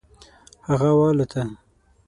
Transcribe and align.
هغه 0.67 0.89
والوته. 0.99 1.41